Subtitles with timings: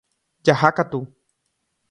[0.43, 1.05] Jahákatu